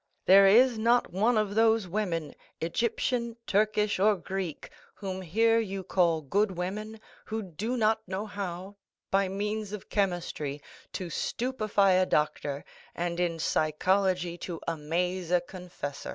There 0.25 0.47
is 0.47 0.79
not 0.79 1.11
one 1.13 1.37
of 1.37 1.53
those 1.53 1.87
women, 1.87 2.33
Egyptian, 2.59 3.37
Turkish, 3.45 3.99
or 3.99 4.15
Greek, 4.15 4.71
whom 4.95 5.21
here 5.21 5.59
you 5.59 5.83
call 5.83 6.23
'good 6.23 6.49
women,' 6.57 6.99
who 7.25 7.43
do 7.43 7.77
not 7.77 8.01
know 8.07 8.25
how, 8.25 8.77
by 9.11 9.27
means 9.27 9.73
of 9.73 9.89
chemistry, 9.89 10.59
to 10.93 11.11
stupefy 11.11 11.91
a 11.91 12.07
doctor, 12.07 12.65
and 12.95 13.19
in 13.19 13.37
psychology 13.37 14.39
to 14.39 14.59
amaze 14.67 15.29
a 15.29 15.39
confessor." 15.39 16.09